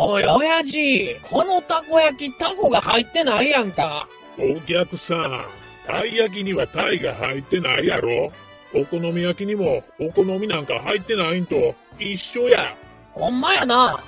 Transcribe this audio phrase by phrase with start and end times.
[0.00, 4.06] おい、親父、このたこ焼き、タコが入ってないやんか。
[4.38, 5.44] お客さん、
[5.88, 8.30] たい焼きにはタイが入ってないやろ
[8.72, 12.76] お好み焼きにもお好みなんか入ってないんと一緒や。
[13.12, 14.00] ほんまやな。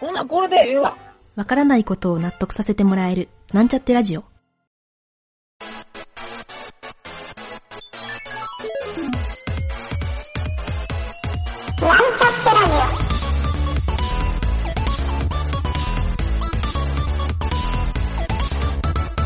[0.00, 0.96] ほな、これでええわ。
[1.34, 4.24] わからないことを納得させてもらえる、なんちゃってラジオ。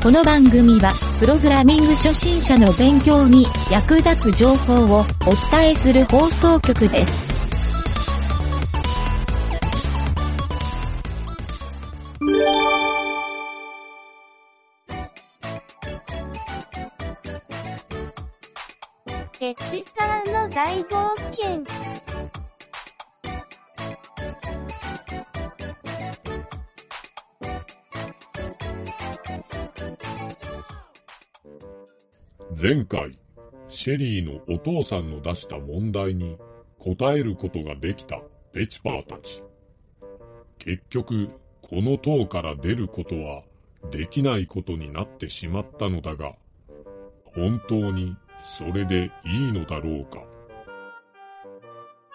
[0.03, 5.05] この番組は、プログラミング初心者の勉強に役立つ情報をお
[5.53, 7.23] 伝えする放送局です。
[19.39, 22.10] ペチターの大冒険。
[32.61, 33.13] 前回、
[33.69, 36.37] シェリーのお父さんの出した問題に
[36.79, 38.21] 答えることができた
[38.53, 39.43] ペチパーたち。
[40.59, 41.31] 結局、
[41.63, 43.45] この塔から出ることは
[43.91, 46.35] できないことになってしまったのだが、
[47.35, 48.15] 本当に
[48.59, 50.23] それでいいのだろうか？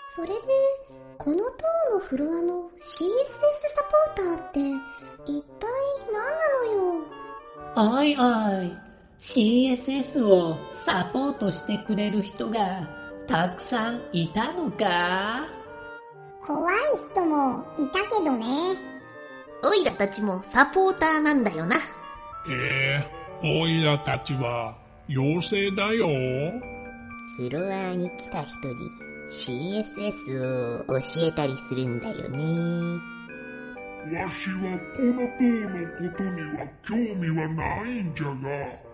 [0.09, 0.35] それで、
[1.17, 1.43] この塔
[1.91, 3.83] のフロアの CSS サ
[4.15, 4.59] ポーターって、
[5.25, 5.67] 一体
[6.13, 7.97] 何なのよ？
[7.97, 8.71] おいおい、
[9.25, 12.87] CSS をサポートしてくれる人が
[13.25, 15.47] たくさんいたのか？
[16.45, 16.75] 怖い
[17.11, 18.45] 人もいたけどね。
[19.63, 21.77] オイラたちもサポーターなんだよな。
[22.47, 23.03] え
[23.43, 24.77] えおいらたちは
[25.09, 26.07] 妖精だよ。
[27.37, 28.75] フロアに来た人に
[29.33, 33.01] CSS を教えたりするんだよね。
[34.21, 38.84] わしはこの塔のことには興味はないんじゃが、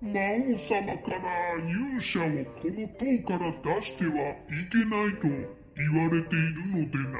[0.00, 2.22] 魔王様から勇者を
[2.60, 5.28] この塔から出してはいけないと
[5.76, 7.18] 言われているのでな。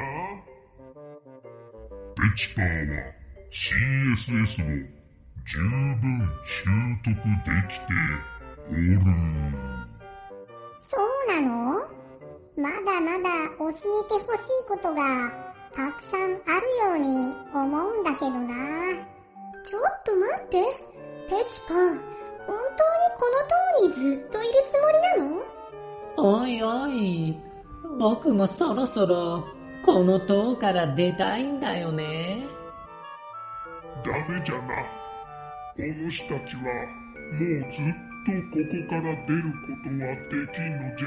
[2.14, 2.94] ペチパーは
[3.50, 4.66] CSS を
[5.46, 6.02] 十分
[6.46, 6.64] 習
[7.04, 7.84] 得できて
[8.68, 9.00] おる。
[10.78, 11.88] そうなの？
[12.56, 15.00] まだまだ教えてほしいことが
[15.74, 18.54] たくさんあるように思うんだけどな。
[19.64, 20.62] ちょっと待って。
[21.26, 21.98] ペチパー、
[22.47, 22.60] 本当に
[23.19, 23.27] こ
[23.87, 25.43] の塔にずっといるつもりなの？
[26.16, 27.37] おいおい、
[27.99, 29.44] 僕もそろそろ
[29.84, 32.47] この塔から出たいんだよね。
[34.05, 34.62] ダメじゃな。
[35.77, 36.62] お主たちは
[37.32, 37.84] もうずっ
[38.25, 41.06] とここから出ることはできんのじゃ。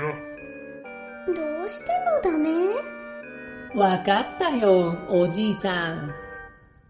[1.34, 2.50] どうしてもダメ？
[3.76, 6.14] わかったよ、おじいさん。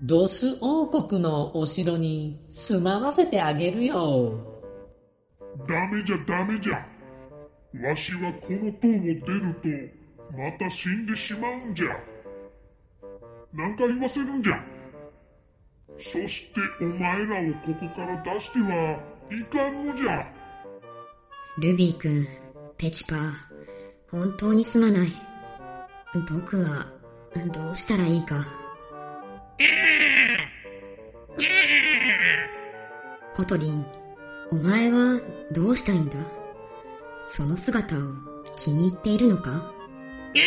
[0.02, 4.34] ドス王国のお城に住まわせてあげるよ。
[5.68, 6.86] ダメじゃダメじゃ。
[7.88, 11.88] わしはこの塔を出ると、また死んでしまうんじゃ。
[13.54, 14.64] 何か言わせるんじゃ。
[16.00, 19.00] そしてお前らをここから出しては
[19.32, 20.32] いかんのじゃ。
[21.60, 22.28] ルビー君、
[22.78, 23.32] ペチパー、
[24.12, 25.12] 本当にすまない。
[26.30, 26.86] 僕は、
[27.52, 28.57] どうしたらいいか。
[33.36, 33.86] コトリン、
[34.52, 35.20] お前は
[35.52, 36.10] どうしたいん。
[36.10, 36.16] だ
[37.28, 38.00] その姿を
[38.56, 39.74] 気に入っているのか
[40.34, 40.42] シ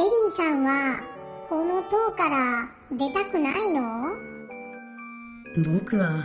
[0.00, 0.64] ェリーさん。
[0.64, 1.00] は、
[1.48, 3.80] この塔から出たくないの
[5.64, 6.24] 僕は、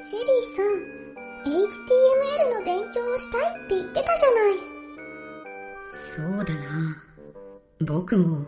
[0.00, 0.98] シェリーさん、
[1.44, 4.68] HTML の勉強をしたいって言ってたじゃない。
[5.88, 7.07] そうだな。
[7.80, 8.46] 僕も、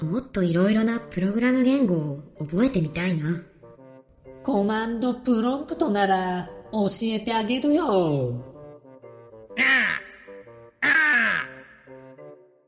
[0.00, 3.42] もっといろいろなプログラム言語を覚えてみたいな。
[4.42, 8.32] コマンドプロンプトなら教えてあげるよ。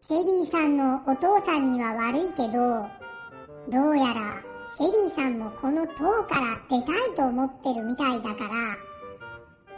[0.00, 2.52] シェリーさんのお父さんには悪いけど、
[3.70, 4.42] どうやら
[4.76, 8.48] シェリーさんもこの塔から出たいと思ってるみたいだか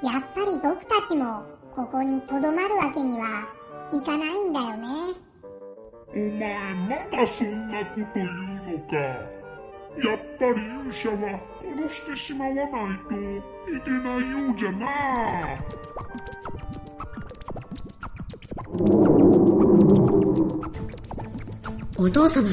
[0.02, 3.46] ら、やっぱり僕たちもここにとどまるわけには
[3.92, 5.23] いかないんだよね。
[6.16, 8.94] お前まだそんなこと言うのか。
[8.96, 13.43] やっぱり勇者は殺してしまわないとい
[13.84, 14.84] けないようじゃな。
[21.99, 22.49] お父様。
[22.49, 22.52] あ、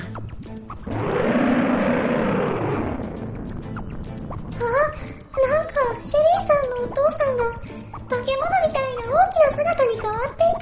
[5.39, 10.53] なんかシェリーさんのお父さんが化け物みたいな大きな姿に変わってい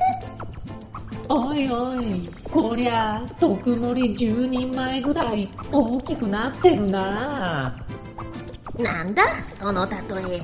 [1.28, 1.32] く。
[1.32, 7.76] おいおい、ここりゃ、特盛り10人前ぐらい大きくなってるな
[8.78, 9.24] なんだ、
[9.60, 9.98] その例
[10.36, 10.42] え。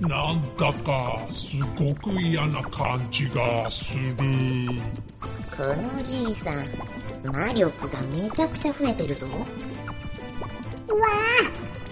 [0.00, 4.14] なんだか、すごく嫌な感じがする。
[5.56, 6.64] このじいさん、
[7.24, 9.26] 魔力がめちゃくちゃ増えてるぞ。
[9.26, 9.30] う
[10.98, 11.06] わ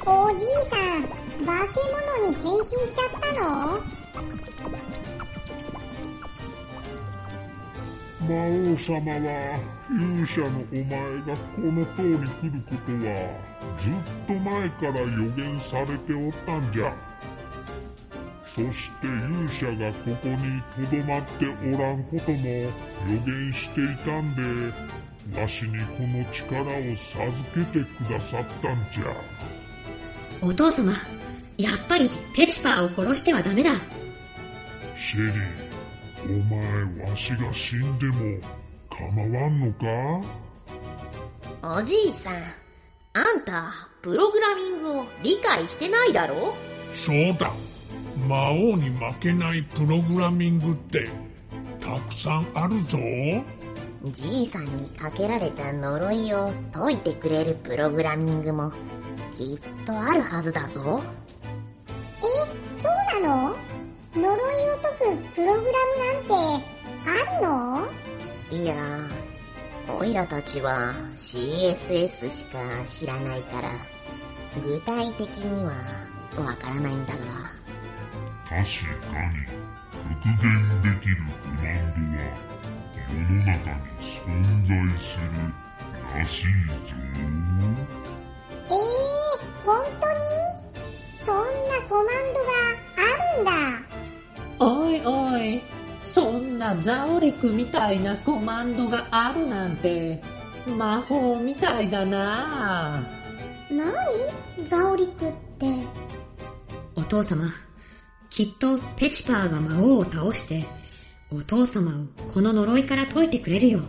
[0.07, 1.03] あ、おじいさん、
[1.45, 1.81] 化け
[2.21, 3.81] 物に変身しちゃったの？
[8.29, 9.59] 魔王様は
[9.91, 10.89] 勇者のお前
[11.23, 13.11] がこの塔に来ることは
[13.79, 13.93] ずっ
[14.27, 16.95] と前から予言されておったんじゃ
[18.47, 22.71] そして勇者がここにとどまっておらんことも予
[23.27, 24.73] 言していたんで
[25.39, 26.67] わしにこの力を
[26.97, 29.15] 授けてくださったんじゃ
[30.41, 30.93] お父様、
[31.57, 33.71] やっぱりペチパーを殺してはダメだ。
[34.99, 35.74] シェリー
[36.27, 38.39] お前わしが死んでも
[38.89, 39.87] 構わんのか？
[41.77, 42.35] おじいさん、
[43.13, 43.73] あんた、
[44.03, 46.55] プログラミングを理解してないだろ？
[46.95, 47.53] そうだ。
[48.29, 51.09] 魔王に負けないプログラミングって
[51.81, 52.99] たくさんあるぞ。
[54.13, 58.73] じいさんにかけられた呪いを解いてくれるプログラミングも
[59.31, 61.03] きっとあるはずだぞ。
[62.21, 62.23] え、
[62.83, 62.89] そ
[63.19, 63.57] うなの？
[64.15, 64.27] 呪い
[64.71, 66.65] を解くプログラムなんて
[67.07, 67.89] あるの？
[68.51, 68.75] いや
[69.89, 73.71] オイラたちは CSS しか知らないから
[74.63, 75.73] 具体的には
[76.37, 77.19] わからないんだが。
[78.49, 78.65] 確かに
[80.23, 80.47] 復元
[80.83, 82.23] できるコマンドは
[83.09, 84.23] 世の中に存
[84.65, 85.23] 在する
[86.17, 86.95] らしいぞ。
[88.67, 89.75] えー、本
[96.65, 100.23] なザオリクみたいなコマンドがあるなんて、
[100.79, 103.03] 魔法みたいだな
[103.71, 103.85] な
[104.57, 105.67] にザオリクって？
[106.97, 107.51] お父様、
[108.31, 110.65] きっとペチパーが魔王を倒して、
[111.31, 113.81] お父様をこの呪いから解いてくれるよ。
[113.81, 113.83] い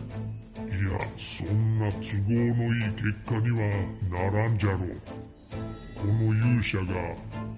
[0.92, 3.56] や、そんな都合のいい結果には
[4.10, 4.80] ならんじゃろう。
[5.94, 6.92] この勇者が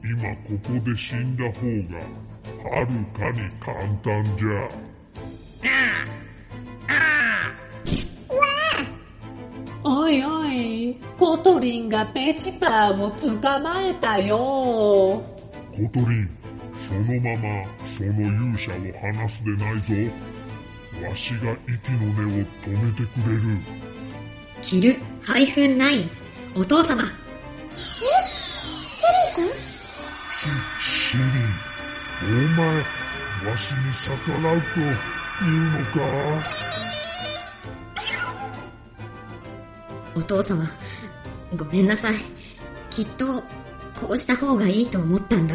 [0.04, 1.98] 今ここで死んだ方が
[2.70, 2.86] はる
[3.18, 3.74] かに簡
[4.04, 4.87] 単じゃ。
[11.42, 13.28] トリンがペチパーを捕
[13.60, 14.36] まえたよ。
[14.36, 15.22] コ
[15.92, 16.30] トリン、
[16.86, 17.64] そのまま
[17.96, 19.94] その勇者を離すでないぞ。
[21.08, 23.42] わしが息の根を止めてくれる。
[24.62, 26.10] kill、hyphen nine、
[26.56, 27.04] お父様。
[27.04, 28.08] えシェ
[29.36, 29.46] リーさん？
[30.80, 31.48] シェリー。
[32.22, 32.26] お
[32.56, 32.66] 前、
[33.50, 35.98] わしに逆らうというのか？
[40.16, 40.66] お父様、
[41.56, 42.14] ごめんなさい。
[42.90, 43.42] きっと、
[44.00, 45.54] こうした方がいいと思ったんだ。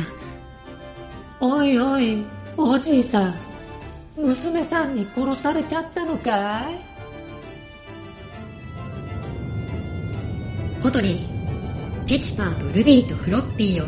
[1.40, 2.24] おいおい、
[2.58, 3.36] おじいさん。
[4.16, 6.76] 娘さんに殺されちゃったのかい？
[10.82, 13.88] コトリン、ペチパーとルビーとフロッピーを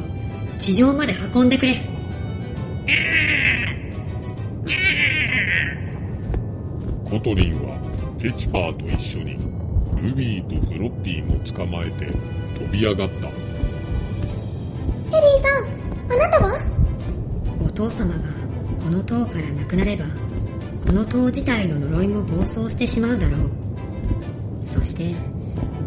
[0.57, 1.75] 地上まで運んでくれ。
[7.09, 7.77] コトリンは
[8.19, 9.37] ペチパーと一緒に
[10.05, 12.05] ルビーとフロッピーも捕まえて
[12.59, 13.29] 飛び上がった。
[15.07, 15.65] シェリーさん、
[16.13, 16.59] あなたは？
[17.65, 18.19] お父様が
[18.83, 20.05] この塔からなくなれば、
[20.85, 23.50] この塔自体の呪いも暴走してしまうだろう。
[24.62, 25.15] そして、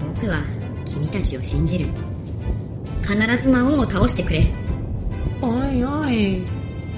[0.01, 0.43] 僕は
[0.85, 1.87] 君たちを信じる。
[3.03, 4.45] 必ず魔王を倒してくれ。
[5.41, 6.43] おいおい、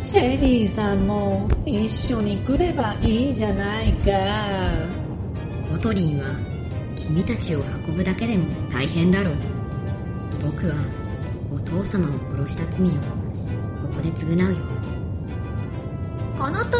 [0.02, 4.10] シェリーさんも一緒に来ればいいじゃないか。
[5.70, 6.24] コトリンは
[7.06, 9.34] 君たちを運ぶだけでも大変だろう。
[10.42, 10.74] 僕は
[11.52, 12.96] お父様を殺した罪をこ
[13.94, 14.58] こで償うよ。
[16.38, 16.78] この塔、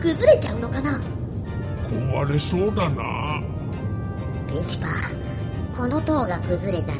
[0.00, 1.00] 崩れちゃうのかな？
[1.90, 3.42] 壊れそうだな。
[4.46, 6.98] ペチパー、この塔が崩れたら、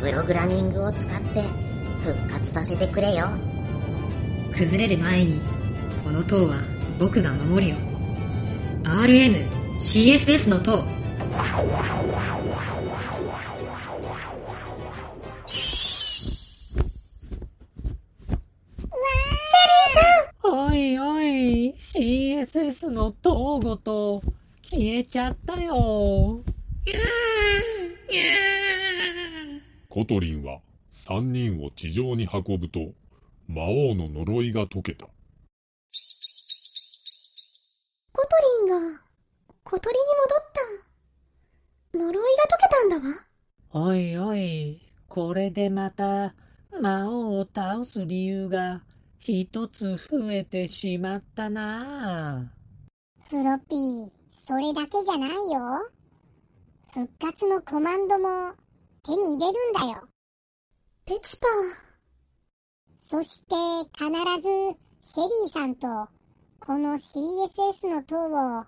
[0.00, 1.42] プログラミングを使って
[2.04, 3.28] 復活させてくれよ。
[4.56, 5.40] 崩れる前に、
[6.02, 6.56] この塔は
[6.98, 7.78] 僕が守るよ。
[8.82, 10.93] RM、CSS の塔。
[20.42, 24.20] おいおい、CSS の塔ごと
[24.62, 26.42] 消えちゃったよ。
[29.88, 30.58] コトリンは
[31.06, 32.92] 3人を地上に運ぶと、
[33.46, 35.06] 魔王の呪いが解けた。
[35.06, 35.12] コ
[38.22, 38.28] ト
[38.66, 39.00] リンが
[39.62, 40.93] 小鳥に戻った。
[41.98, 43.14] 呪いが解けたんだわ。
[43.70, 46.34] おいおい、これでまた
[46.80, 48.82] 魔王を倒す理由が
[49.18, 52.52] 一つ増えてしまったな
[53.28, 54.10] フロッピー、
[54.46, 55.90] それだけじゃないよ。
[56.92, 58.52] 復活のコマンドも
[59.04, 60.08] 手に入れるんだよ。
[61.06, 61.50] ペチパー。
[63.00, 63.54] そして
[63.96, 64.10] 必
[64.42, 65.86] ずシェリーさんと
[66.60, 68.64] この CSS の塔を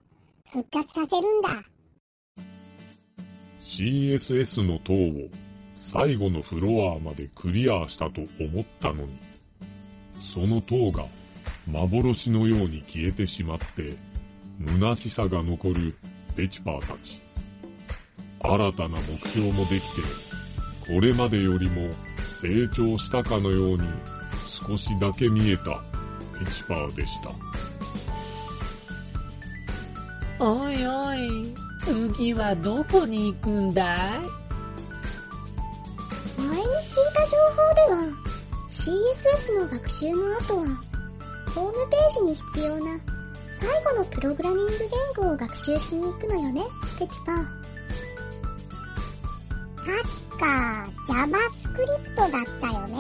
[0.53, 1.76] 復活させるんだ。
[3.67, 5.29] CSS の塔を
[5.81, 9.19] 最後のフロアまでクリアしたと思ったのに、
[10.33, 11.05] その塔が
[11.67, 13.97] 幻のように消えてしまって、
[14.65, 15.97] 虚しさが残る
[16.37, 17.21] ペチパーたち。
[18.41, 20.03] 新たな目標もできて、
[20.95, 21.91] これまでよりも
[22.41, 23.81] 成長したかのように
[24.69, 25.83] 少しだけ見えた
[26.39, 27.31] ペチパーでした。
[30.39, 33.99] おいおい、次はどこに行くんだい？
[36.37, 36.67] 前に聞い
[37.15, 38.11] た情報では
[38.69, 40.67] CSS の学習の後は
[41.55, 42.99] ホームページに必要な
[43.61, 46.63] 最後のプログラミング言語を学習しに行くのよね、
[46.99, 47.33] ペチパ。
[49.87, 49.97] 確
[50.41, 52.97] か JavaScript だったよね。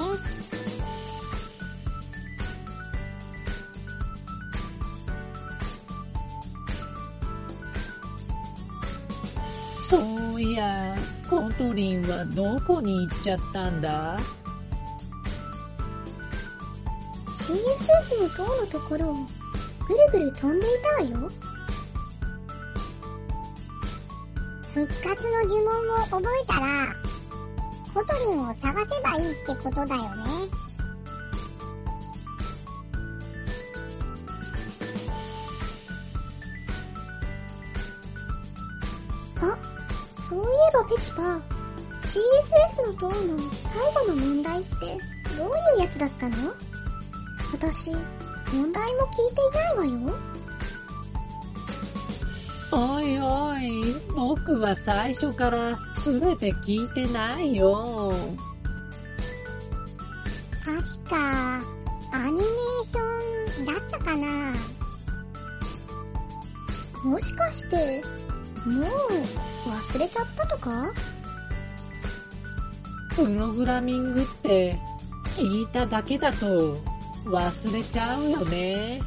[9.88, 10.97] そういや、
[11.31, 14.19] コトリンはどこに行っちゃったんだ
[17.28, 19.14] ？CSS の塔のところを
[19.87, 21.31] ぐるぐる飛んでいたわよ。
[24.75, 26.66] 復活の呪文を覚えたら、
[27.95, 30.66] コトリンを探せばいいってことだよね。
[40.88, 41.40] ペチパー、
[42.02, 44.71] CSS の塔の最後の問題って
[45.37, 46.37] どういうやつだったの？
[47.52, 47.90] 私、
[48.52, 50.14] 問題も聞いていないわよ。
[52.73, 58.12] おいおい、僕は最初から全て聞いてないよ。
[60.64, 60.76] 確
[61.11, 61.61] か、
[62.12, 62.43] アニメー
[62.85, 64.55] ションだったかな？
[67.05, 68.02] もしかして、
[68.67, 68.87] もう
[69.69, 70.93] 忘れちゃったとか？
[73.15, 74.77] プログラミングって
[75.37, 76.77] 聞いただけだと
[77.25, 79.01] 忘れちゃうよね。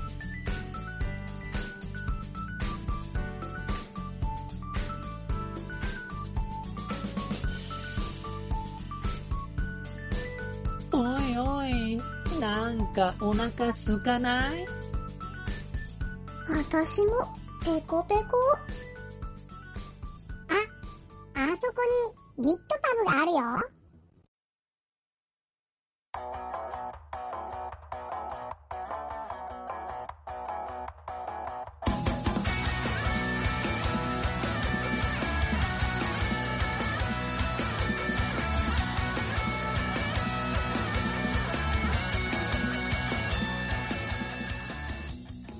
[10.91, 12.01] おいおい、
[12.39, 14.65] なんかお腹すかない？
[16.49, 17.27] 私も、
[17.63, 18.23] ペコペコ。
[21.61, 21.81] そこ
[22.37, 22.57] に GitPub
[23.05, 23.39] があるよ。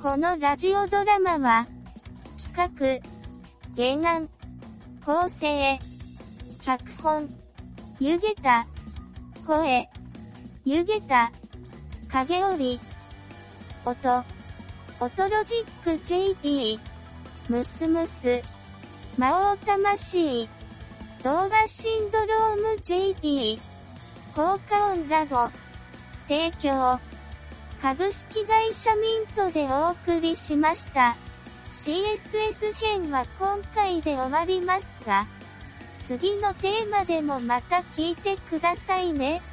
[0.02, 1.68] このラジオドラマは、
[2.56, 3.02] 企
[3.76, 4.30] 画、原案、
[5.06, 5.78] 構成、
[6.70, 7.28] 脚本、
[8.00, 8.68] ゆげた、
[9.48, 9.90] 声、
[10.64, 11.32] ゆげた、
[12.10, 12.80] 影織、
[13.86, 14.24] 音、
[15.00, 16.80] 音ロジック JP、
[17.50, 18.44] ムスムス、
[19.18, 20.48] 魔王魂、
[21.24, 23.60] 動画シンドローム JP、
[24.36, 25.50] 効果音ラボ、
[26.28, 27.00] 提供、
[27.82, 31.16] 株式会社ミントでお送りしました。
[31.72, 35.26] CSS 編は今回で終わりますが、
[36.10, 39.44] 次のテーマでもまた聞いてくださいね。